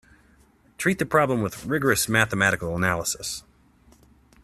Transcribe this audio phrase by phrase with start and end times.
[0.79, 3.43] Treat the problem with rigorous mathematical analysis.